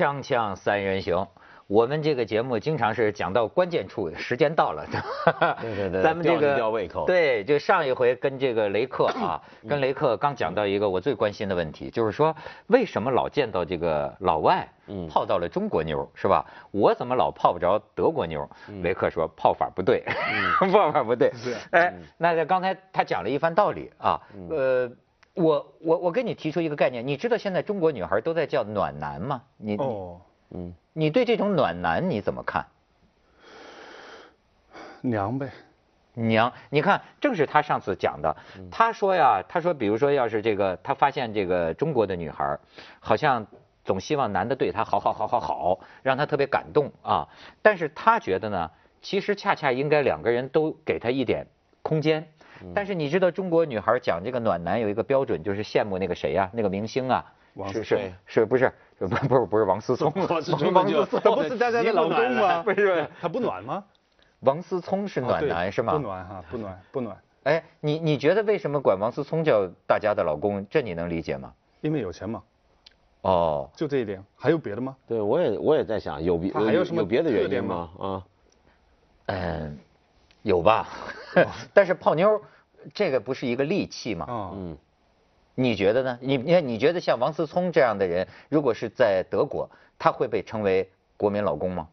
[0.00, 1.26] 锵锵三人行，
[1.66, 4.86] 我们这个节目经常是讲到关键处，时间到了。
[5.60, 9.36] 对对对咱们这个吊胃口对，就上一回跟这个雷克啊，
[9.68, 12.34] 跟雷克刚讲到一个我最关心的问题，就是说
[12.68, 16.46] 为什么老见到这个老外嗯泡到了中国妞，是吧？
[16.70, 18.48] 我怎么老泡不着德国妞？
[18.82, 20.02] 雷克说泡法不对，
[20.72, 21.30] 泡法不对。
[21.72, 24.90] 哎，那这刚才他讲了一番道理啊，呃。
[25.34, 29.42] 我我我跟你提出一个概念，你知道现在中国女孩都在叫暖男吗？
[29.56, 30.20] 你你哦，
[30.50, 32.66] 嗯，你对这种暖男你怎么看？
[35.02, 35.50] 娘呗，
[36.12, 38.36] 娘，你看，正是他上次讲的，
[38.70, 42.58] 他说呀，他说，比如说，要是这个，他发现这个中国的女孩，
[42.98, 43.46] 好像
[43.84, 47.26] 总希望男的对她好好好好好，让她特别感动啊。
[47.62, 51.46] 但是他觉得呢，其实恰恰应该两个人都给她一点
[51.80, 52.28] 空间。
[52.74, 62.62] 但是你知道中国女孩讲这个暖男有一个标准，就是羡慕那个谁呀、那个明星啊，王是是对是不是 不不是不是王思聪， 王思聪王思聪他 不是大家的老公吗？
[62.62, 63.84] 不是他不暖吗？
[64.40, 65.92] 王思聪是暖男是吗？
[65.92, 70.66] 不暖哈，不暖不暖，哎，你你觉得为什么管王思聪叫大家的老公？
[70.70, 71.52] 这你能理解吗？
[71.80, 72.42] 因为有钱嘛，
[73.22, 74.22] 哦，就这一点。
[74.36, 74.96] 还有别的吗？
[75.06, 78.06] 对我也我也在想，有别还有什么有别的原因吗吗？
[78.06, 78.24] 啊，
[79.26, 79.78] 嗯，
[80.42, 80.88] 有吧？
[81.74, 82.40] 但是泡妞
[82.94, 84.26] 这个不是一个利器吗？
[84.28, 84.76] 啊，嗯，
[85.54, 86.18] 你觉得呢？
[86.20, 91.88] 你你看，你觉得像王思聪这样的人，如果是在德国，他会被称为国民老公吗？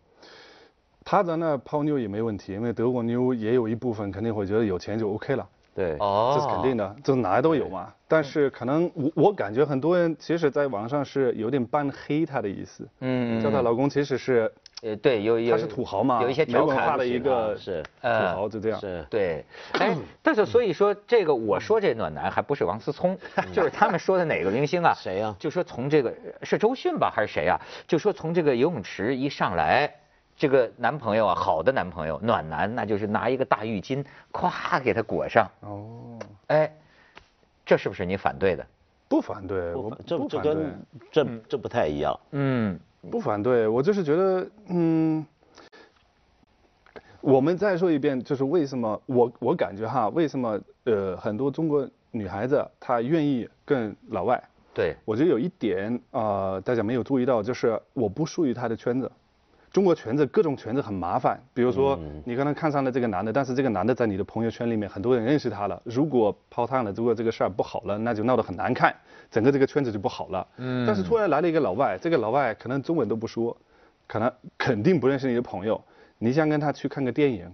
[1.04, 7.94] 他在那泡妞也没问题，因为德国妞也有一部分肯定会觉得有钱就 OK 了，对，哦这是肯定的，这哪都有嘛。
[8.10, 14.52] 但是可能我我感觉很多人其实在网上是有点半黑他的意思，嗯叫她老公其实是
[14.84, 18.80] 呃，对，有有他是土豪嘛，有一些调侃的一个是土呃豪，就这样。
[18.80, 23.18] 是，对，哎， 但是所以说这个我说这暖男还不是王思聪，
[23.52, 24.94] 就是他们说的哪个明星啊？
[24.98, 27.60] 谁呀就说从这个是周迅吧还是谁啊？
[27.88, 29.92] 就说从这个游泳池一上来，
[30.38, 36.72] 这个男朋友啊，好的男朋友暖男，那就是拿一个大浴巾，咵给他裹上，哦，哎，
[37.66, 38.64] 这是不是你反对的？
[39.10, 40.54] 不反对，我不反这不反对。
[40.54, 42.80] 这跟这这不太一样，嗯
[43.10, 45.26] 不反对，我就是觉得，嗯，
[47.22, 54.42] 我们再说一遍，就是为什么我我感觉哈，为什么呃很多中国女孩子她愿意跟老外，
[54.74, 56.22] 对，我觉得有一点啊、
[56.54, 59.12] 呃大家没有注意到，就是我不属于她的圈子。
[59.78, 68.92] 中国圈子各种圈子很麻烦，比如说你可能看上了这个男的，但是这个男的在你的朋友圈里面很多人认识他了，如果泡汤了，如果这个事儿不好了，那就闹得很难看，
[69.30, 70.48] 整个这个圈子就不好了。
[70.58, 70.84] 嗯。
[70.88, 73.56] 但是突然来了一个老外，这个老外可能中文都不说，
[74.08, 75.80] 可能肯定不认识你的朋友，
[76.18, 77.46] 你想跟他去看个电影，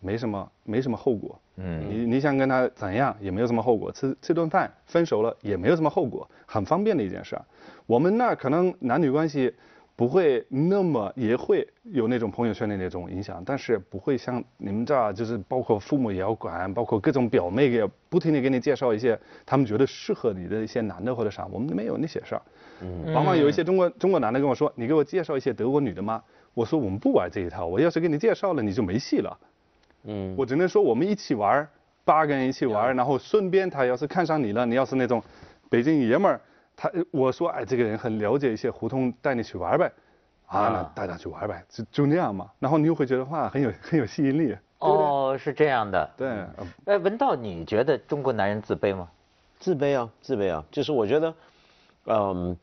[0.00, 1.40] 没什么没什么后果。
[1.56, 7.42] 嗯你你想跟他怎样也没有什么后果，吃吃顿饭分手了也没有什么后果，很方便的一件事儿。
[7.86, 9.54] 我们那儿可能男女关系
[9.96, 22.42] 不会那么，也会有那种朋友圈的那种影响，但是不会像你们这儿，就是包括父母也要管，包括各种表妹也不停的给你介绍一些他们觉得适合你的一些男的或者啥，我们没有那些事儿。
[22.82, 26.22] 嗯，往往有一些中国中国男的跟我说，你给我介绍一些德国女的吗？
[26.52, 29.38] 我说我们不玩这一套，我要是给你介绍了，你就没戏了。
[30.04, 31.68] 嗯，我只能说我们一起玩儿，
[32.04, 35.22] 八个人一起玩儿，然后顺便他要是看上你了，你要是那种
[35.70, 36.40] 北京爷们儿，
[36.76, 39.90] 他我说哎这个人很了解一些胡同，带你去玩儿呗，
[40.46, 46.10] 啊啊那带他去玩儿呗，就就那样嘛，然后你又会觉得哇很有很有吸引力，哦，是这样的。
[46.16, 49.08] 对，呃哎，文道，你觉得中国男人自卑吗？
[49.58, 51.34] 自卑啊，自卑啊，就是我觉得，
[52.04, 52.56] 嗯，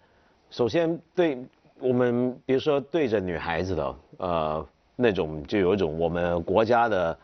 [0.52, 1.44] 首先对
[1.80, 7.18] 我们，比如说对着女孩子的，呃，那种就有一种我们国家的，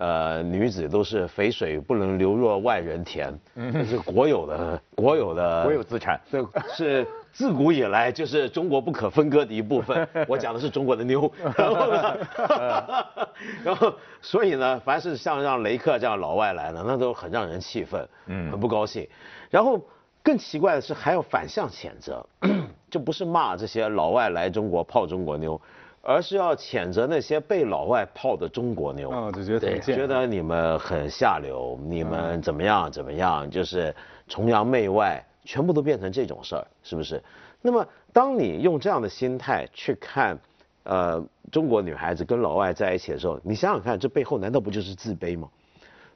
[0.00, 6.18] 呃，女子都是肥水不能流入外人田，这是国有的，国有的，国有资产。
[6.30, 6.42] 对，
[6.74, 10.08] 是自古以来就是中国不可分割的一部分。
[10.26, 12.16] 我讲的是中国的妞， 然后呢，
[13.62, 13.92] 然后
[14.22, 19.06] 所以呢，凡是像让雷克这样老外来呢，那都很让人气愤，嗯，很不高兴。
[19.50, 19.78] 然后
[20.22, 22.24] 更奇怪的是，还要反向谴责，
[22.90, 25.60] 就不是骂这些老外来中国泡中国妞，
[26.02, 29.10] 而是要谴责那些被老外泡的中国妞。
[29.10, 33.94] 啊就觉得觉得你们很下流，你们怎么样怎么样，就是
[34.28, 37.22] 崇洋媚外，全部都变成这种事儿，是不是？
[37.62, 40.38] 那么，当你用这样的心态去看，
[40.84, 45.48] 呃，中国女孩子跟老外在一起的时候，你想想看，这背后难道不就是自卑吗？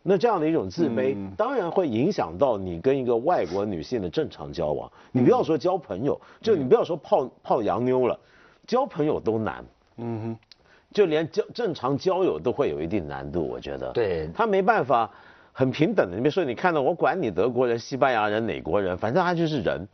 [0.02, 4.90] 那这样的一种自卑，当然会影响到你跟一个外国女性的正常交往。
[5.12, 8.19] 你不要说交朋友，就你不要说泡泡洋妞了，
[8.66, 9.64] 交朋友都难。
[9.96, 10.38] 嗯哼，
[10.93, 13.93] 就连交正常交友都会有一定难度，我觉得。
[13.93, 15.11] 对他没办法
[15.52, 16.17] 很平等的。
[16.17, 19.87] 你别说，你看到我管你德国人、西班牙人、哪国人，反正他就是人。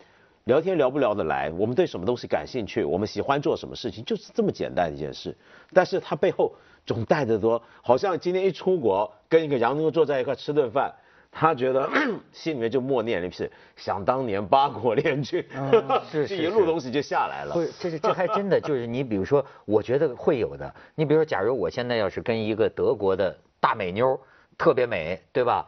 [0.45, 5.37] 聊天聊不聊得来，我们对什么东西感兴趣，我们喜欢做什么事情，就是这么简单一件事。
[5.73, 6.53] 但是他背后
[6.87, 10.93] 总带着多，好像今天一出国跟一个洋妞坐在一块吃顿饭，
[11.31, 11.89] 他觉得
[12.33, 15.45] 心里面就默念了一句“想当年八国联军”，
[16.11, 17.55] 是 这一路东西就下来了。
[17.55, 20.75] 不是，这是这还真的就是你比如说，我觉得会有的。
[20.95, 24.19] 你比如说，假如我现在要是跟一个德国的大美妞，
[24.59, 25.67] 特别美，对吧，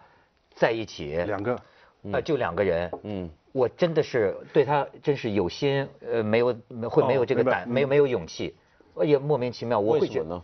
[0.55, 1.59] 在一起，两个，
[2.13, 6.47] 呃，就两个人，嗯，我真的是对他真是有心，呃，没有
[6.91, 8.57] 会没有这个胆，没有没有勇气，
[8.95, 10.43] 我也莫名其妙，我会觉得？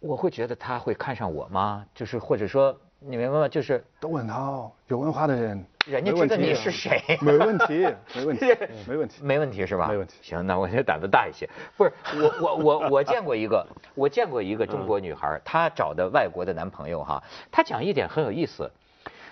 [0.00, 1.86] 我会觉得他会看上我吗？
[1.94, 3.48] 就是或者说，你明白吗？
[3.48, 8.46] 就是都很好，有文化的人，人家知道你是谁，没问题， 没问题，
[8.86, 9.22] 没问题。
[9.22, 9.88] 没问题是吧？
[9.88, 11.48] 没问题行，那我就胆子大一些。
[11.76, 18.70] 不是我我我我见过一个，我见过一个中国女孩，她找的外国的男朋友哈，她讲一点很有意思，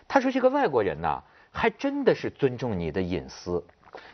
[0.08, 1.22] 她说这个外国人呐，
[1.52, 3.62] 还真的是尊重你的隐私。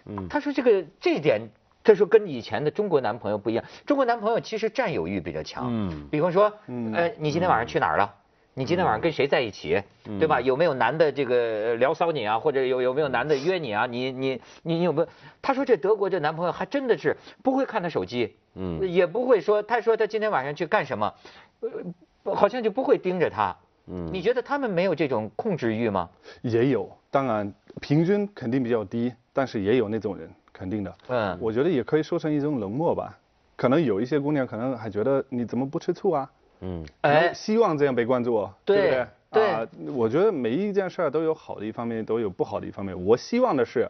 [0.04, 1.40] 嗯，她说这个这一点。
[1.82, 5.66] 她说跟以前的中国男朋友不一样，中国男朋友其实占有欲比较强。
[5.68, 8.12] 嗯比方说，嗯呃，你今天晚上去哪儿了？
[8.58, 9.82] 你今天晚上跟谁在一起，
[10.18, 10.40] 对吧？
[10.40, 13.84] 有没有男的这个呃聊骚你啊，或者有有没有男的约你啊？
[13.84, 15.08] 你你你你有没有？
[15.42, 21.12] 他说这德国这男朋友还真的是不会看他手机，嗯也不会说，他说他今天晚上去干什么，
[21.60, 23.54] 呃，好像就不会盯着他。
[23.88, 26.08] 嗯你觉得他们没有这种控制欲吗？
[26.40, 30.96] 也有，当然平均肯定比较低，但是也有那种人，肯定的。
[31.08, 33.18] 嗯我觉得也可以说成一种冷漠吧。
[33.54, 36.30] 可能有一些姑娘可能还觉得你怎么不吃醋啊？
[36.60, 39.06] 嗯哎，希望这样被关注，对不对？
[39.32, 43.04] 对啊，我觉得每一件事儿都有好的一方面，都有不好的一方面。
[43.04, 43.88] 我希望的是，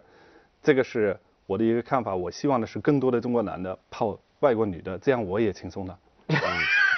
[0.63, 1.17] 这个是
[1.47, 2.15] 我的一个看法。
[2.17, 5.99] 我希望的是更多的中国男的泡外国女的，这样我也轻松了。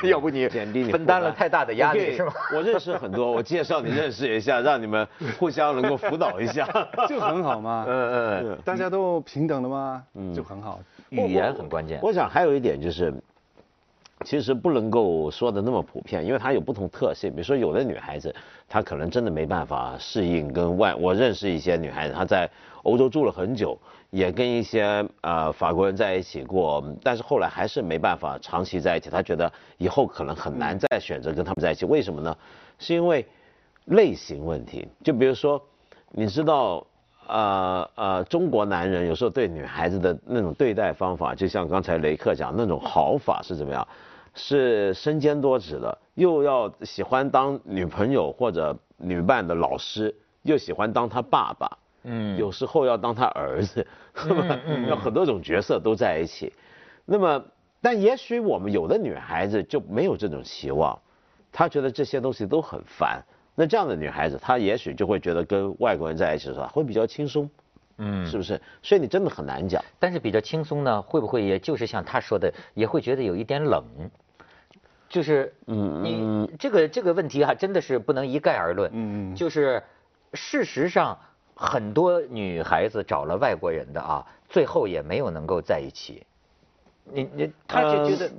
[0.04, 2.32] 要不你减低你分担了太大的压力是吗？
[2.54, 5.06] 我认识很多，我介绍你认识一下，让你们
[5.38, 6.66] 互相能够辅导一下。
[7.06, 7.84] 就很好嘛。
[7.86, 10.80] 嗯嗯，大家都平等的嘛，嗯就很好。
[11.10, 11.98] 语言很关键。
[12.02, 13.12] 我想还有一点就是，
[14.24, 17.30] 其实不能够说的那么普遍，因为它有不同特性。
[17.30, 18.34] 比如说，有的女孩子
[18.68, 20.94] 她可能真的没办法适应跟外。
[20.94, 22.48] 我认识一些女孩子，她在
[22.82, 23.78] 欧洲住了很久，
[24.10, 29.08] 也跟一些呃法国人在一起过，但是后来还是没办法长期在一起。
[29.08, 31.84] 她觉得以后可能很难再选择跟他们在一起。
[31.84, 32.36] 为什么呢？
[32.78, 33.24] 是因为
[33.84, 34.86] 类型问题。
[35.04, 35.62] 就比如说，
[36.10, 36.84] 你知道。
[37.30, 43.86] 呃呃，中国男人有时候对女孩子的那种对待方法，就像刚才雷克讲那种好法是怎么样？
[44.34, 53.86] 是身兼多职的，又要喜欢当女朋友或者女伴的老师，又喜欢当他爸爸，嗯有时候要当他儿子，
[54.66, 56.52] 嗯要很多种角色都在一起。
[57.04, 57.44] 那么，
[57.80, 60.98] 但也许我们有的女孩子就没有这种期望，
[61.50, 63.22] 她觉得这些东西都很烦。
[63.54, 67.48] 那这样的女孩子，她也许就会觉得跟外国人在一起的时候会比较轻松，
[67.98, 68.60] 嗯是不是？
[68.82, 69.84] 所以你真的很难讲。
[69.98, 73.84] 但是比较轻松呢，会不会也就是像他说的，也会觉得有一点冷？
[75.08, 78.90] 就是，嗯你这个这个问题哈、真的是不能一概而论。
[78.92, 79.82] 嗯嗯就是
[80.34, 81.18] 事实上，
[81.54, 86.22] 很多女孩子找了外国人的啊，最后也没有能够在一起。
[87.10, 88.32] 你你，他就觉得、呃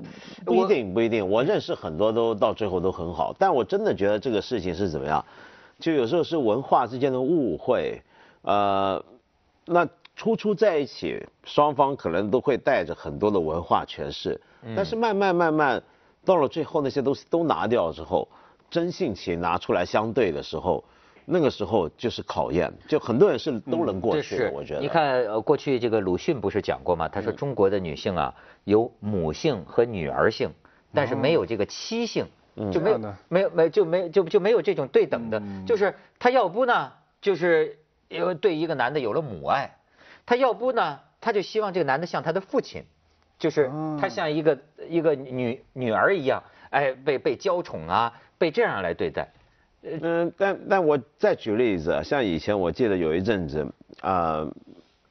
[0.45, 5.25] 不一定不一定，我认识很多都到最后都很好，但我真的觉得这个事情是怎么样，
[5.79, 7.99] 就有时候是文化之间的误会，
[8.43, 9.03] 呃，
[9.69, 14.39] 那初初在一起，双方可能都会带着很多的文化诠释，
[14.75, 15.81] 但是慢慢慢慢
[16.25, 18.27] 到了最后那些东西都拿掉之后，
[18.69, 20.83] 真性情拿出来相对的时候。
[21.31, 24.79] 那个时候就是考验，就很多人是都能过去的，是我觉得。
[24.79, 27.07] 你看，呃，过去这个鲁迅不是讲过吗？
[27.07, 28.33] 他说中国的女性啊，
[28.63, 30.51] 有母性和女儿性，
[30.91, 32.25] 但是没有这个妻性，
[32.71, 32.97] 就没有
[33.27, 37.77] 没有没就没就就没有这种对等的，就是他要不呢，就是
[38.09, 39.75] 呃对一个男的有了母爱，
[40.25, 42.83] 他要不呢，他就希望这个男的像他的父亲，
[43.37, 49.27] 就是他像一个一个女女儿一样，哎，被被娇宠啊，被这样来对待。
[49.81, 53.65] 嗯，但但我再举例子啊，像以前我记得有一阵子，
[54.01, 54.45] 啊，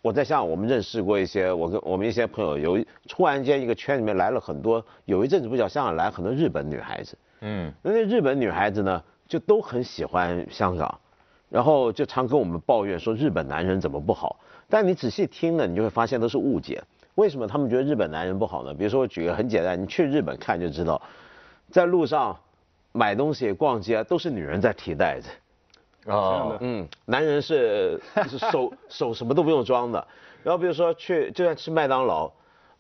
[0.03, 7.73] 我在像我们认识过一些，我跟我们一些朋友有突然间一个圈里面来了很多，有一阵子不叫香港来很多日本女孩子，嗯。
[7.83, 11.01] 那那日本女孩子呢，就都很喜欢香港，
[11.51, 14.39] 然后就常跟我们抱怨说日本男人怎么不好，
[14.69, 16.83] 但你仔细听了，你就会发现都是误解。
[17.15, 18.73] 为什么他们觉得日本男人不好呢？
[18.73, 21.01] 比如说我举个很简单，你去日本看就知道，
[21.71, 22.39] 在路上
[22.93, 25.29] 买东西、逛街都是女人在提袋子，
[26.07, 30.07] 哦的嗯，男人是是手 手什么都不用装的。
[30.45, 32.31] 然后比如说去就算吃麦当劳，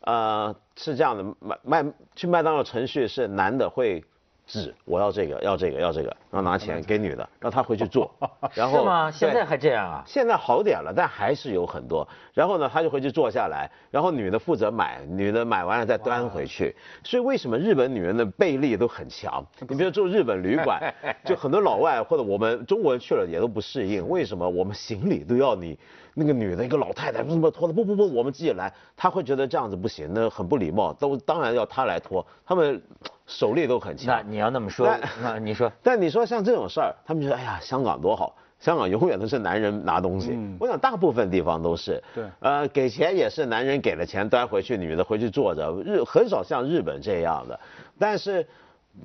[0.03, 4.05] 呃，是这样的，麦麦去麦当劳程序是男的会
[4.49, 8.11] 指我要这个要这个要这个，然后拿钱给女的，让她回去做，
[8.55, 9.11] 然后是吗？
[9.11, 10.03] 现在还这样啊？
[10.07, 12.09] 现在好点了，但还是有很多。
[12.33, 16.75] 然后呢，他就回去坐下来，然后女的负责买，女的买完了再端回去。
[17.05, 19.45] 所以为什么日本女人的背力都很强？
[19.69, 20.83] 你比如住日本旅馆，
[21.25, 24.09] 就很多老外或者我们中国人去了也都不适应。
[24.09, 25.79] 为什么我们行李都要你
[26.19, 27.73] 那个女的一个老太太为什么拖的？
[27.73, 28.73] 不不不，我们自己来。
[28.97, 32.27] 他会觉得这样子不行，那很不礼貌，都当然要他来拖。
[32.45, 32.83] 他们
[33.27, 34.17] 手力都很强。
[34.17, 40.33] 那你要那么说那，那你说但你说像这种事儿，他们觉得哎呀，香港多好，香港永远都是男人拿东西。
[40.33, 42.03] 嗯我想大部分地方都是。
[42.13, 47.59] 对呃，给钱也是男人给了钱端回去，女的回去坐着，日很少像日本这样的。
[47.99, 48.47] 但是，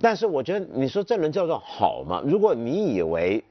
[0.02, 2.24] 但是我觉得你说这能叫做好吗？
[2.26, 3.44] 如果你以为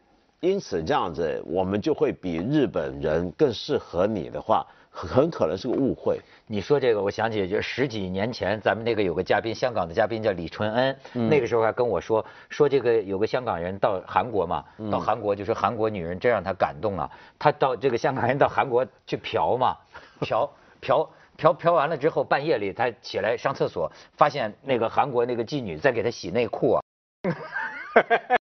[0.42, 6.18] 因此这样子，我们就会比日本人更适合你的话，很可能是个误会。
[6.48, 10.98] 你说这个，我想起就十几年前，咱们那个有个嘉宾，香港的嘉宾叫李淳恩，
[11.30, 17.08] 那个时候还跟我说说这个有个香港人到韩国嘛，到韩国就说韩国女人真让他感动啊，
[17.38, 19.76] 他到这个香港人到韩国去嫖嘛，
[20.20, 20.50] 嫖
[20.82, 21.08] 嫖。
[21.34, 26.82] 嫖嫖完了之后，半夜里他起来上厕所，发现那个韩国那个妓女在给他洗内裤啊。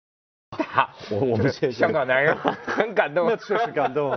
[0.74, 4.10] 他我我们现在香港男人很感动，那确实感动。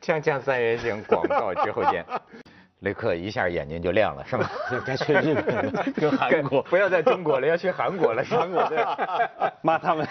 [0.00, 2.04] 锵锵三人行，广告之后见。
[2.80, 4.50] 雷克一下眼睛就亮了，是吧？
[4.86, 6.62] 该去日本跟韩国。
[6.62, 9.52] 不要在中国了，要去韩国了，是 韩国的。
[9.62, 10.06] 骂他们。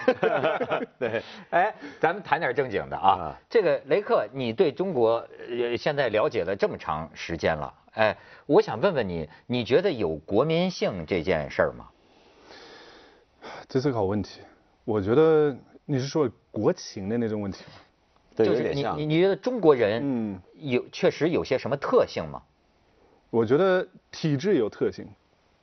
[0.98, 3.36] 对，哎，咱们谈点正经的啊啊。
[3.48, 11.86] 这个雷克，你对中国呃现在了解了这么长时间了，哎，我想问问你，你觉得有国民性这件事儿吗？
[13.66, 14.42] 这是个好问题。
[14.84, 15.56] 我觉得
[15.90, 17.72] 你是说国情的那种问题吗？
[18.36, 19.16] 对，就是有点像你你。
[19.16, 22.40] 你觉得中国人嗯，有确实有些什么特性吗？
[23.30, 25.04] 我觉得体制有特性，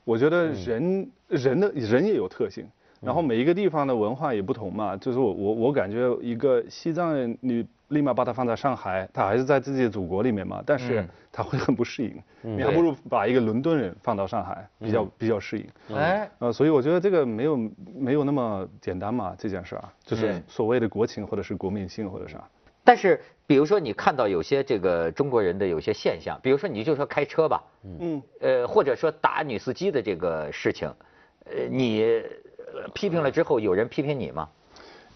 [0.03, 2.67] 我觉得人、人的人也有特性，
[2.99, 4.97] 然后每一个地方的文化也不同嘛。
[4.97, 12.21] 就是我我我感觉一个西藏人，你立马把他放在上海，他还是在自己的祖国里面嘛，但是嗯他会很不适应。
[12.41, 15.95] 你还不如把一个伦敦人放到上海，比较比较适应。
[15.95, 17.57] 哎，呃，所以我觉得这个没有
[17.95, 22.43] 没有那么简单嘛，这件事啊，就是嗯所谓的国情或者是国民性或者啥。
[22.83, 30.87] 但是比如说你看到有些这个中国人的有些现象，比如说你就说开车吧，嗯，呃，或者说打女司机的这个事情，
[31.45, 32.03] 呃，你
[32.73, 34.49] 呃批评了之后，有人批评你吗？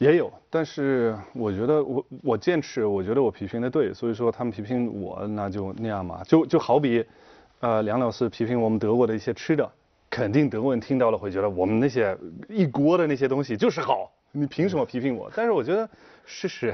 [0.02, 7.06] 也有，但是我觉得我我坚持，我觉得我批评的对，所以说他们批评我，那就那样嘛，就就好比，
[7.60, 9.72] 呃，梁老师批评我们德国的一些吃的，
[10.10, 12.18] 肯定德国人听到了会觉得我们那些
[12.50, 15.32] 一锅的那些东西就是好，你凭什么批评我？
[15.36, 15.88] 但是我觉得
[16.26, 16.74] 事实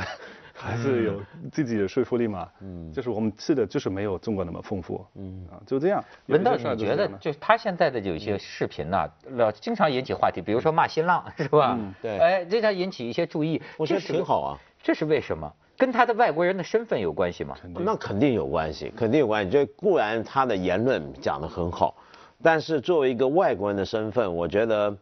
[0.60, 1.22] 还是有
[1.52, 6.04] 自己的说服力嘛，嗯，就是我们吃的就是没有中国那么丰富，嗯啊，就这样。
[6.26, 11.78] 文道，你觉得就他现在的有些视频呐、老经常引起话题，比如说骂新浪是吧？
[12.02, 14.58] 对哎，这他引起一些注意，我觉得挺好啊。
[14.82, 15.52] 这是为什么？
[15.78, 17.56] 跟他的外国人的身份有关系吗？
[17.76, 19.52] 那肯定有关系，肯定有关系。
[19.52, 21.96] 就固然他的言论讲得很好，
[22.42, 24.98] 但是作为一个外国人的身份，我觉得，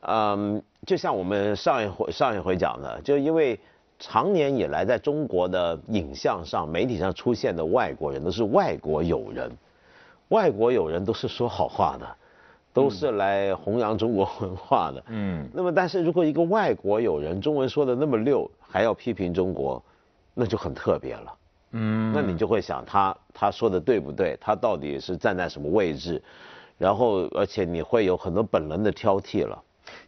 [0.00, 3.60] 嗯，就像我们上一回上一回讲的，就因为
[3.98, 9.50] 长年以来在中国的影像上、媒体上出现的外国人都是外国友人，
[10.28, 12.16] 外国友人都是说好话的，
[12.72, 15.02] 都是来弘扬中国文化的。
[15.08, 19.82] 嗯，那么，但是如果一个外国友人中文说的那么溜，还要批评中国，
[20.34, 21.34] 那就很特别了。
[21.72, 24.36] 嗯，那你就会想他他说的对不对？
[24.40, 26.22] 他到底是站在什么位置？
[26.78, 29.62] 然后，而且你会有很多本能的挑剔了。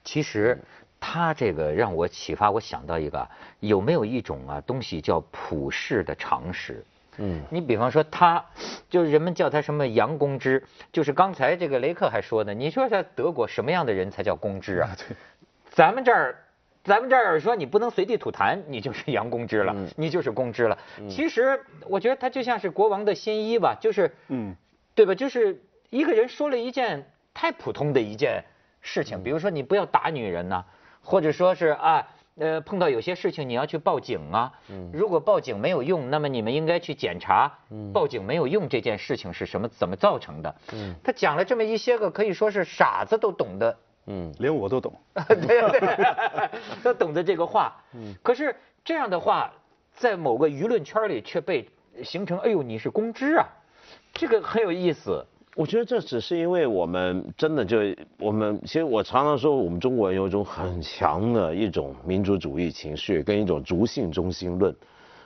[0.04, 0.61] 其实
[1.00, 3.28] 他这个让我启发，我想到一个，
[3.61, 6.85] 有没有一种啊东西叫普世的常识？
[7.21, 8.45] 嗯，你比方说他，
[8.88, 10.62] 就是人们叫他什么杨公知，
[10.93, 14.97] 就是刚才这个雷克还说呢，你说在德国什么样的人才叫公知啊？
[14.97, 15.17] 对，
[15.71, 16.37] 咱们这儿，
[16.85, 20.78] 咱们这儿说你不能随地吐痰，你就是杨公知了，嗯你就是公知了。
[21.11, 24.55] 其实我觉得他就像是国王的新衣吧，就是，嗯，
[24.95, 25.12] 对吧？
[25.12, 28.45] 就是一个人说了一件太普通的一件
[28.81, 30.64] 事情，比如说你不要打女人呐、
[31.08, 32.06] 或者说是啊。
[32.40, 37.52] 呃，碰到有些事情你要去报警啊，嗯如果报警没有用，那么你们应该去检查，
[37.92, 40.54] 报警没有用这件事情是什么怎么造成的。
[40.72, 44.94] 嗯他讲了这么一些个可以说是傻子都懂的嗯连我都懂。
[45.26, 45.34] 对
[45.80, 46.14] 对，
[46.84, 47.74] 都懂得这个话。
[47.92, 49.52] 嗯可是这样的话，
[49.96, 51.68] 在某个舆论圈里却被
[52.04, 53.48] 形成，哎呦，你是公知啊，
[54.14, 55.26] 这个很有意思。
[55.55, 57.78] 我觉得这只是因为我们真的就
[58.19, 64.75] 我们，其实我常常说，我们中国人有一种很强的一种民族主义情绪，跟一种族性中心论，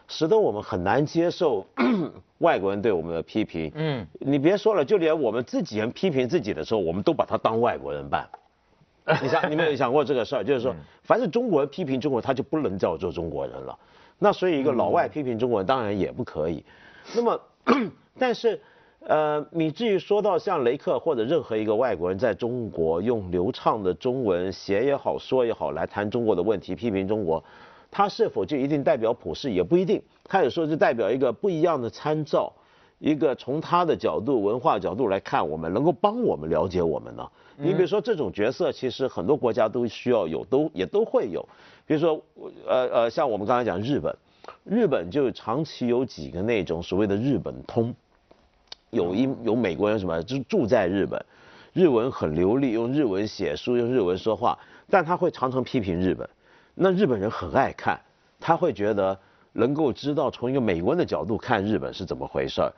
[0.08, 1.66] 使得我们很难接受
[2.38, 3.70] 外国人对我们的批评。
[3.74, 8.26] 嗯，你别说了，就连我们自己人批评自己的时候，我们都把他当外国人办。
[9.20, 10.42] 你想，你们有想过这个事儿？
[10.44, 13.78] 就是说， 凡是中国人批评中国，他就不能叫做中国人了。
[14.18, 16.64] 那所以一个老外批评中国人，当然也不可以。
[17.14, 17.40] 那么，
[18.18, 18.60] 但是，
[19.04, 27.42] 呃，你至于说到像雷克或者任何一个外国人在中国用流畅的中文写也好，说也好来谈中国的问题，批评中国，
[27.90, 29.50] 他是否就一定代表普世？
[29.50, 30.00] 也不一定。
[30.24, 32.52] 他有时候就代表一个不一样的参照，
[33.00, 37.28] 一个从他的角度、文化角度来看我们，能够帮我们了解我们呢？
[37.56, 41.46] 你比如说这种角色，其实很多国家都需要有，都也都会有。
[41.86, 42.22] 比如说，
[42.66, 44.16] 呃呃，像我们刚才讲日本，
[44.64, 47.94] 日本就长期有几个那种所谓的日本通，
[48.92, 51.24] 有一有美国人什么就住在日本，
[51.72, 54.58] 日文很流利，用日文写书，用日文说话，
[54.90, 56.28] 但他会常常批评日本。
[56.74, 57.98] 那日本人很爱看，
[58.38, 59.18] 他会觉得
[59.54, 62.70] 能够知道从一个美国人的角度看日本是怎么回事儿。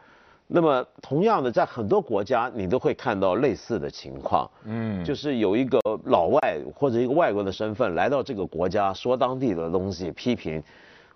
[0.46, 10.62] 那么同样的，在很多国家你都会看到类似的情况，嗯，就是有一个老外或者一个外国的身份来到这个国家，说当地的东西，批评，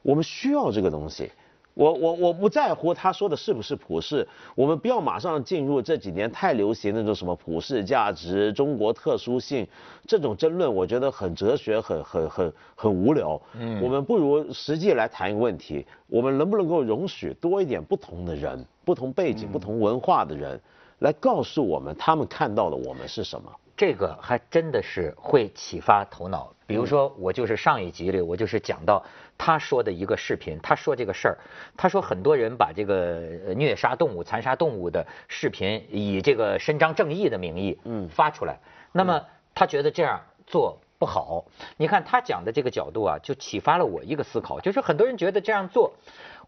[0.03, 1.31] 我们需要这个东西。
[1.79, 9.65] 我我我不在乎他说的是不是普世，我们不要马上进入这几年太流行那种什么普世价值、中国特殊性
[10.05, 13.41] 这种争论，我觉得很哲学、很很很很无聊。
[13.57, 20.61] 嗯，我们不如实际来谈一个问题：我们能不能够容许多一点不同的人、不同背景、不同文化的人，
[20.99, 23.49] 来告诉我们他们看到的我们是什么？
[23.79, 26.53] 这个还真的是会启发头脑。
[26.67, 29.03] 比如说，我就是上一集里，我就是讲到
[29.39, 31.39] 他说的一个视频，他说这个事儿，
[31.77, 33.21] 他说很多人把这个
[33.57, 38.59] 虐杀动物、残杀动物的视频以这个伸张正义的名义，嗯，发出来。
[38.93, 41.45] 那么他觉得这样做不好。
[41.77, 45.95] 你看他讲的这个角度啊，就启发了我一个思考，就是很多人觉得这样做。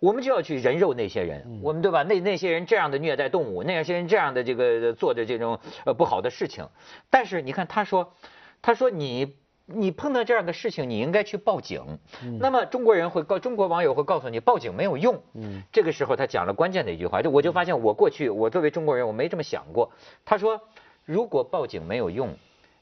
[0.01, 2.03] 我们就要去人肉那些人，我们对吧？
[2.03, 6.67] 那那些人这样的虐待动物，那些人这样的这个做的这种呃不好的事情，
[7.11, 8.15] 但是你看他说，
[8.63, 11.99] 他说你你碰到这样的事情，你应该去报警。
[12.41, 15.23] 那么中国人会告中国网友会告诉你，报警没有用。
[15.35, 19.93] 嗯，这个时候他讲了关键的一句话，就我就发现我过去我作为中国人我没这么想过。
[20.25, 20.63] 他说，
[21.05, 22.35] 如果报警没有用，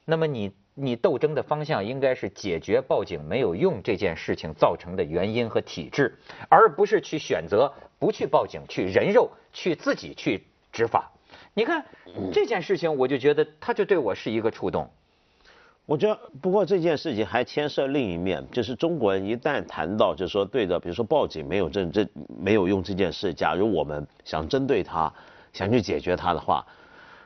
[0.05, 0.53] 那么你。
[0.81, 6.17] 你斗争的方向应该是解决报警没有用这件事情造成的原因和体制，
[6.49, 11.11] 而不是去选择不去报警、去人肉、去自己去执法。
[11.55, 11.85] 你看
[12.33, 14.89] 这件事情，我就觉得他就对我是一个触动。
[15.85, 22.07] 我觉得，不过这件事情还牵涉另一面，就是中国人一旦谈到，就是说对的，比如说报警没有这这
[22.39, 25.13] 没有用这件事，假如我们想针对他，
[25.53, 26.65] 想去解决他的话，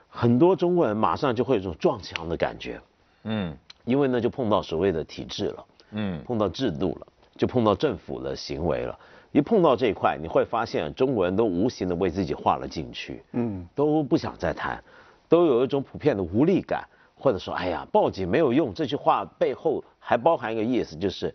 [0.09, 2.81] 很多中国人马上就会有一种撞墙的感觉。
[3.25, 7.07] 嗯，因为呢，就碰到所谓的体制了，嗯，碰到制度了，
[7.37, 8.99] 就碰到政府的行为了。
[9.31, 14.83] 一碰到这一块，你会发现中国人都无形的为自己画了禁区，嗯，都不想再谈，
[15.29, 18.75] 都有一种普遍的无力感，或者说，哎呀，报警没有用。
[18.75, 21.35] 这句话背后还包含一个意思，就是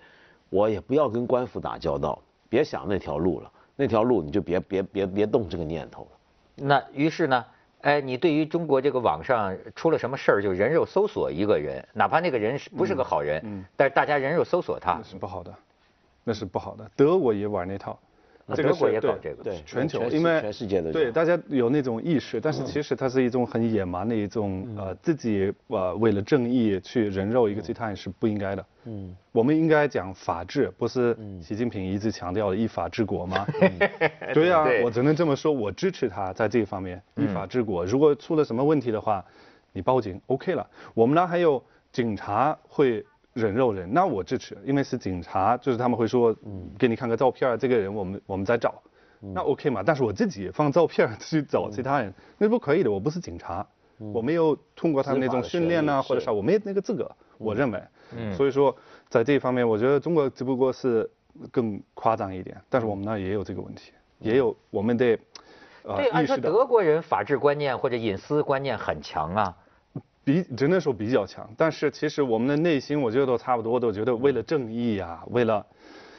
[0.49, 6.09] 我也不要跟官府打交道，别想那条路了，那条路你就别别别别动这个念头了。
[6.55, 7.43] 那于是呢？
[7.87, 15.55] 哎，你对于中国这个网上出了什么事儿，就人肉搜索一个人，哪怕那个人是不是个好人，嗯，但是大家人肉搜索他，那是不好的，
[16.25, 16.91] 那是不好的。
[16.97, 17.97] 德国也玩那套。
[18.55, 28.65] 德国也搞这个，对全球，因为全世界的对大家有那种意识，但是其实它是一种很野蛮的一种呃自己呃为了正义去人肉一个其他人是不应该的。
[28.85, 33.45] 嗯，我们应该讲法治，不是习近平一直强调的依法治国吗？
[34.33, 37.85] 对呀，我只能这么说，我支持他在这一方面依法治国。
[37.85, 39.23] 如果出了什么问题的话，
[39.73, 40.65] 你报警 OK 了。
[40.93, 43.05] 我们呢还有警察会。
[43.37, 48.81] 人肉人，那我支持，因为是警察，就是他们会说，嗯，给你看个照片，这个人我们我们在找，
[49.19, 49.83] 那 OK 嘛？
[49.85, 53.65] 但是我自己放照片去找其他人，那不可以的，我不是警察，
[53.99, 57.81] 我没有通过他们那种训练呐或者啥，我没有那个资格，我认为，
[58.33, 58.75] 所以说
[59.07, 61.09] 在这一方面，我觉得中国只不过是
[61.51, 65.17] 更夸张一点，但是我们那也有这个问题，也有我们得，
[65.83, 69.57] 对，按说德国人法治观念或者隐私观念很强啊。
[70.27, 75.65] 比只能说比较强，但是其实我们的内心，我觉得都差不多，都觉得为了正义啊，为了，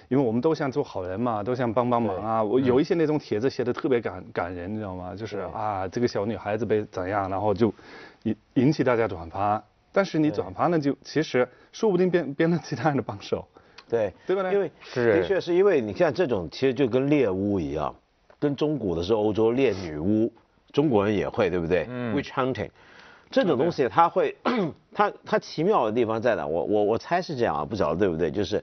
[0.08, 2.42] 因为我们都想做好人嘛，都想帮帮忙啊。
[2.42, 5.14] 我有一些那种帖子写的特别感感人，你知道吗？
[5.14, 7.70] 就是啊，这个小女孩子被怎样，然后就
[8.22, 9.62] 引引起大家转发。
[9.92, 13.46] 但是你转发呢，就其实说不定变变成其他人的帮手。
[13.90, 14.50] 对，对吧？
[14.50, 17.94] 因为的确是因为你看这种，其实就跟猎巫一样，
[18.38, 20.32] 跟中古的是欧洲猎女巫，
[20.72, 22.70] 中国人也会，对不对嗯？Witch hunting。
[23.30, 24.36] 这种东西它会，
[24.94, 26.46] 它它奇妙的地方在哪？
[26.46, 28.30] 我我我猜是这样啊，不晓得对不对？
[28.30, 28.62] 就是，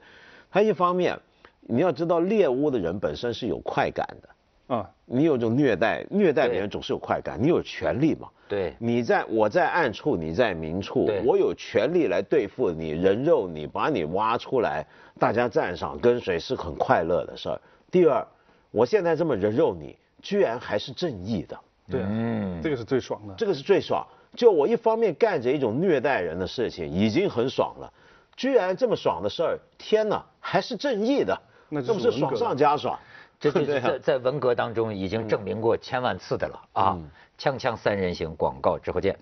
[0.52, 1.18] 它一方面，
[1.62, 8.28] 你要知道猎物的人本身是有快感的，啊，你有种虐待，虐待别人总是有快感，你有权利嘛？
[8.48, 14.86] 对你在我在暗处，你在明处，我有权利来对付你，人肉你，把你挖出来，
[15.18, 17.60] 大家赞赏跟随是很快乐的事儿。
[17.90, 18.24] 第二，
[18.70, 23.34] 我现在这么人肉你，居然还是正义的，对啊，嗯这个是最爽的。
[23.36, 24.06] 这个是最爽。
[24.36, 27.92] 就我一方面干着一种虐待人的事情，已经很爽了，
[28.36, 33.00] 居然这么爽的事儿，天哪，还是正义的，那就是这不是爽上加爽？
[33.40, 36.98] 这这这啊在在文革当中已经证明过千万次的了啊！
[37.38, 39.18] 锵锵三人行广告之后见。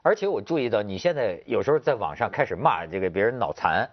[0.00, 3.88] 而且我注意到你现在有时候在网上开始骂这个别人脑残，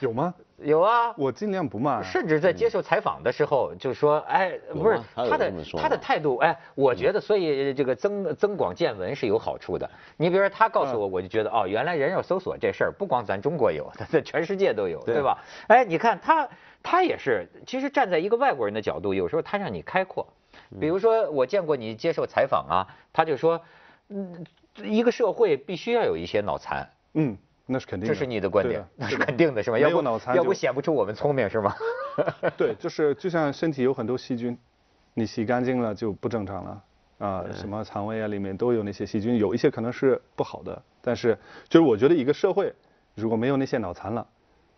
[0.00, 0.34] 有吗？
[0.62, 2.02] 有啊，我尽量不骂。
[2.02, 9.88] 甚至在接受采访的时候就说，哎，不是他的他的态度，哎，我觉得所以这个增增广见闻是有好处的。
[10.16, 15.38] 你比如说他告诉我，我就觉得哦，原来人肉搜索这事儿不光咱中国有，在 全世界都有，对对吧？
[15.68, 16.48] 哎，你看他
[16.82, 20.26] 他也是，其实站在一个外国人的角度，有时候他让你开阔。
[20.78, 23.60] 比如说我见过你接受采访啊，他就说，
[24.08, 24.44] 嗯，
[24.76, 26.88] 一个社会必须要有一些脑残。
[27.14, 27.36] 嗯，
[27.70, 28.12] 那是肯定的。
[28.14, 29.78] 这是你的观点，那是肯定的是吧？
[29.78, 31.74] 要不脑残要不显不出我们聪明是吗？
[32.56, 34.58] 对， 就是就像身体有很多细菌，
[35.14, 36.82] 你洗干净了就不正常了
[37.18, 42.72] 啊，什么肠胃啊里面都有那些细菌，有一些可能是不好的，但是就是我觉得一个社会
[43.14, 44.26] 如果没有那些脑残了，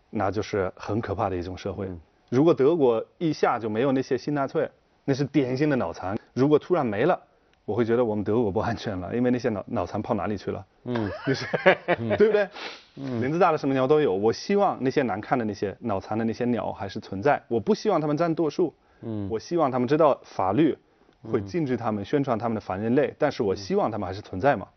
[0.09, 1.89] 那就是很可怕的一种社会。
[2.29, 4.69] 如果德国一下就没有那些新纳粹，
[5.05, 6.17] 那是典型的脑残。
[6.33, 7.19] 如果突然没了，
[7.65, 10.65] 我会觉得我们德国不安全了，因为那些脑脑残跑哪里去了？
[10.85, 11.45] 嗯， 就是
[12.17, 12.47] 对不对？
[12.95, 14.13] 嗯林子大的什么鸟都有。
[14.13, 18.73] 我希望那些难看的那些脑残的那些鸟还是存在，我不希望他们占多数。
[19.01, 20.77] 嗯，我希望他们知道法律
[21.31, 24.67] 会禁止他们宣传他们的反人类，但是我希望他们还是存在嘛。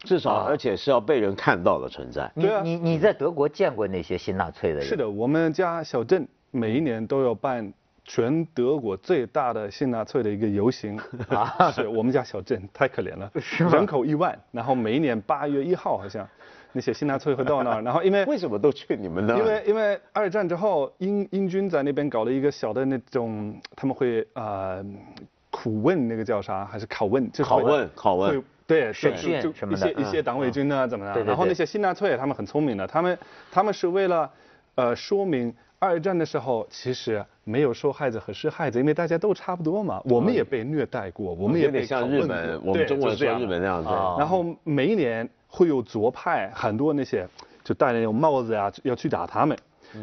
[0.00, 2.30] 至少而且是要被人看到的存在。
[2.34, 4.86] 你对啊你你在德国见过那些新纳粹的人？
[4.88, 7.72] 是的，我们家小镇每一年都要办
[8.08, 11.70] 全德国最大的新纳粹的一个游行 啊！
[11.70, 13.30] 是我们家小镇太可怜了，
[13.70, 16.26] 人口一万，然后每一年八月一号好像
[16.72, 19.38] 那些新纳粹会到那儿，然后因为 为什么都去你们那儿？
[19.38, 24.82] 因为因为二战之后，英英军在那边搞了一个小的那种，他们会呃
[25.50, 27.30] 苦问那个叫啥，还是拷问？
[27.30, 31.12] 就是拷问拷问会对，审就什么的一些一些党卫军啊怎么样？
[31.12, 33.18] 对对对然后那些新纳粹他们很聪明的，他们
[33.52, 34.30] 他们是为了
[34.76, 43.88] 呃说明二战的时候其实没有受害者和施害者，因为大家都差不多嘛，我们也被虐待过，我们也有点像日本，我们中国是这样日本那样子。
[43.88, 47.28] 啊然后每一年会有左派很多那些
[47.62, 49.56] 就戴那种帽子呀，要去打他们。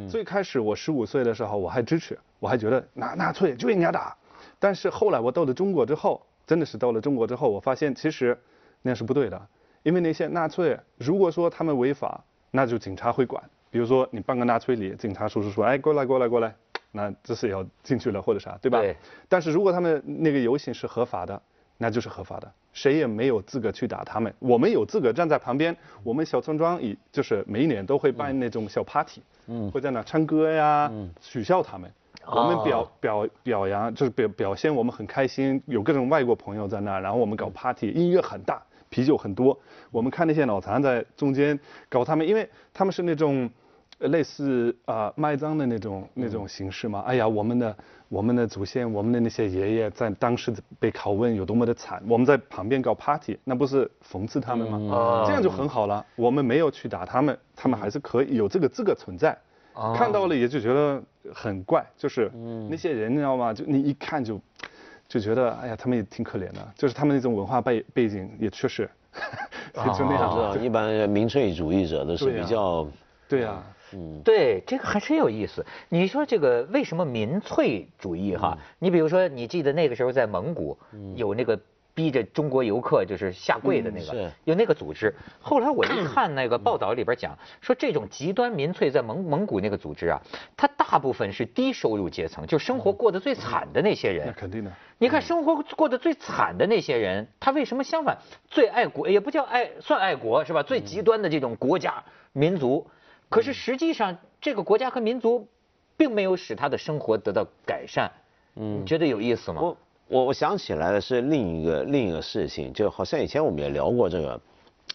[0.09, 4.15] 最开始我十五岁的时候我还支持，我还觉得纳纳粹就应该打。
[4.57, 8.35] 但是后来我到了中国之后，真的是到了中国之后，我发现其实
[8.81, 9.39] 那是不对的，
[9.83, 13.43] 因为那些纳粹如果说他们违法，那就警察会管。
[13.75, 16.55] 比如说你办个纳粹礼，警察叔叔说，哎，过来过来过来，
[16.93, 18.79] 那这是要进去了或者啥，对吧？
[18.79, 18.95] 对
[19.27, 21.41] 但是如果他们那个游行是合法的，
[21.77, 24.33] 那就是合法的，谁也没有资格去打他们。
[24.39, 31.91] 我们有资格站在旁边，我们小村庄以就是每一年都会办那种小 party，嗯，会在那唱歌呀，嗯取笑他们。
[32.25, 39.59] 我们表表表扬就是表表现我们很开心，有各种外国朋友在那，然后我们搞 party，音乐很大，啤酒很多。
[39.91, 41.59] 我们看那些脑残在中间
[41.89, 43.49] 搞他们，因为他们是那种呃
[43.99, 47.01] 类似啊、呃卖赃的那种那种形式嘛。
[47.01, 47.75] 哎呀，我们的
[48.09, 54.77] 我们的祖先，我们的那些爷爷在当时被拷问有多么的惨，我们在旁边搞 party，那不是讽刺他们吗？
[54.95, 56.05] 哦这样就很好了。
[56.15, 59.37] 我们没有去打他们，他们还是可以有这个资格存在。
[59.93, 61.03] 看到了也就觉得
[61.33, 62.31] 很怪，就是
[62.69, 63.53] 那些人你知道吗？
[63.53, 64.39] 就你一看就
[65.07, 68.89] 就觉得，哎呀，他们也挺可怜的，就是他们那种文化背背景也确实
[69.73, 70.59] 就那样知道子。
[70.63, 72.87] 一般民粹主义者都是比较
[73.27, 73.61] 对呀、
[74.23, 75.65] 对，这个还真有意思。
[75.89, 78.57] 你说这个为什么民粹主义哈？
[78.79, 80.77] 你比如说，你记得那个时候在蒙古
[81.15, 81.59] 有那个
[81.93, 85.15] 逼着中国游客就是下跪的那个，是有那个组织。
[85.39, 90.21] 后来我一看那个报道里边讲，说这种极端民粹在蒙蒙古那个组织啊，
[90.57, 94.27] 它大部分是低收入阶层，就生活过得最惨的那些人。
[94.27, 94.71] 那肯定的。
[94.97, 98.17] 你看生活过得最惨的那些人，他为什么相反
[98.49, 99.09] 最爱国？
[99.09, 100.63] 也不叫爱，算爱国是吧？
[100.63, 102.85] 最极端的这种国家民族，
[103.29, 105.47] 可是实际上这个国家和民族，
[105.97, 108.11] 并没有使他的生活得到改善。
[108.55, 109.61] 嗯，你觉得有意思吗？
[109.61, 114.41] 我我我想起来的是另一个另一个事情，就好像以前我们也聊过这个，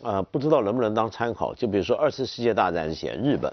[0.02, 1.54] 呃，不知道能不能当参考。
[1.54, 3.52] 就比如说二次世界大战之前，日本，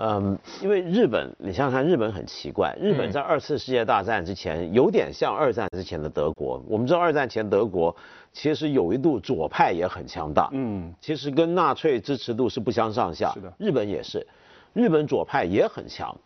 [0.00, 6.62] 嗯，因为日本，你想想看，日本很奇怪，日本在二次世界大战之前有点像二战之前的德国。
[6.68, 7.94] 我们知道二战前德国
[8.32, 13.32] 其实有一度左派也很强大，嗯，其实跟纳粹支持度是不相上下。
[13.34, 14.24] 是的日本也是，
[14.72, 16.16] 日本左派也很强。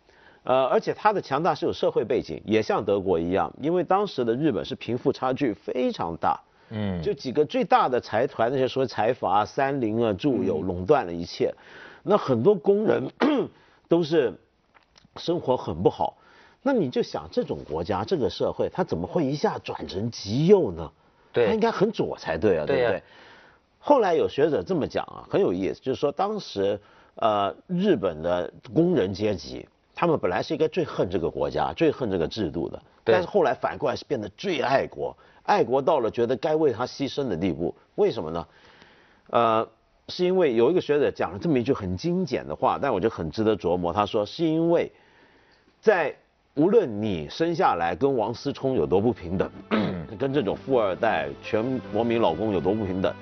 [0.43, 6.37] 呃，而且它的强大是有社会背景，也像德国一样，因为当时的日本是贫富差距非常大，
[6.69, 11.53] 嗯，就几个最大的财团，那些说财阀啊、三菱啊、住友垄断了一切，
[12.03, 13.09] 那很多工人
[13.89, 14.33] 都是
[15.15, 16.17] 生活很不好。
[16.61, 20.91] 那你就想，这种国家、这个社会，它怎么会一下转成极右呢？
[21.33, 23.03] 对它应该很左才对啊，对对不对？
[23.79, 26.79] 后来有学者这么讲啊，很有意思，就是说当时
[27.15, 37.75] 呃日本的工人阶级，他们本来是一个最恨这个国家、最恨这个制度的，但是后来反过来是变得最爱国，爱国到了觉得该为他牺牲的地步。
[37.95, 38.47] 为什么呢？
[39.31, 39.67] 呃，
[40.09, 43.93] 是因为有一个学者讲了这么一句很精简的话，但我觉得很值得琢磨。
[43.93, 44.91] 他说是因为
[45.81, 46.13] 在
[46.55, 49.49] 无论你生下来跟王思聪有多不平等，
[50.19, 53.13] 跟这种富二代全国民老公有多不平等，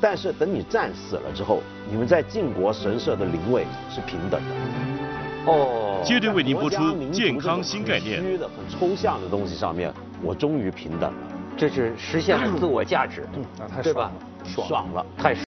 [0.00, 4.50] 但是等你战死了之后，你们在靖国神社的灵位是平等的。
[5.46, 8.30] 哦，接着为您播出健康新概念很。
[8.30, 11.18] 虚的、很抽象的东西上面，我终于平等了，
[11.56, 13.26] 这是实现了自我价值，
[13.82, 14.12] 对吧
[14.44, 14.54] 爽了，？
[14.54, 14.68] 爽。
[14.68, 15.06] 爽了。
[15.16, 15.45] 太爽。